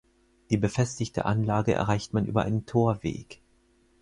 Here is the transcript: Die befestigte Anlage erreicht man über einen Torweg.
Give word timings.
Die 0.49 0.57
befestigte 0.57 1.25
Anlage 1.25 1.73
erreicht 1.73 2.11
man 2.11 2.25
über 2.25 2.41
einen 2.41 2.65
Torweg. 2.65 3.39